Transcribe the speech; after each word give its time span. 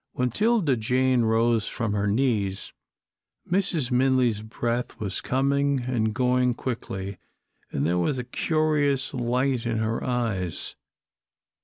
When 0.13 0.31
'Tilda 0.31 0.77
Jane 0.77 1.21
rose 1.25 1.67
from 1.67 1.93
her 1.93 2.07
knees, 2.07 2.73
Mrs. 3.47 3.91
Minley's 3.91 4.41
breath 4.41 4.99
was 4.99 5.21
coming 5.21 5.81
and 5.81 6.11
going 6.11 6.55
quickly, 6.55 7.19
and 7.71 7.85
there 7.85 7.99
was 7.99 8.17
a 8.17 8.23
curious 8.23 9.13
light 9.13 9.63
in 9.67 9.77
her 9.77 10.03
eyes. 10.03 10.75